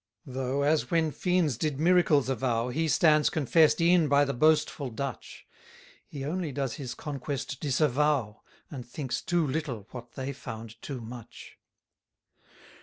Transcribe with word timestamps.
137 0.23 0.35
Though, 0.51 0.63
as 0.63 0.89
when 0.89 1.11
fiends 1.11 1.57
did 1.59 1.79
miracles 1.79 2.27
avow, 2.27 2.69
He 2.69 2.87
stands 2.87 3.29
confess'd 3.29 3.79
e'en 3.81 4.07
by 4.07 4.25
the 4.25 4.33
boastful 4.33 4.89
Dutch: 4.89 5.45
He 6.07 6.25
only 6.25 6.51
does 6.51 6.77
his 6.77 6.95
conquest 6.95 7.59
disavow, 7.59 8.41
And 8.71 8.83
thinks 8.83 9.21
too 9.21 9.45
little 9.45 9.87
what 9.91 10.13
they 10.13 10.33
found 10.33 10.81
too 10.81 11.01
much. 11.01 11.59